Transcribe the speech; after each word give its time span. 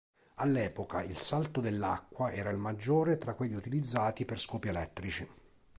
All'epoca 0.37 1.03
il 1.03 1.15
"salto" 1.15 1.61
dell'acqua 1.61 2.31
era 2.31 2.49
il 2.49 2.57
maggiore 2.57 3.19
tra 3.19 3.35
quelli 3.35 3.53
utilizzati 3.53 4.25
per 4.25 4.39
scopi 4.39 4.69
elettrici. 4.69 5.29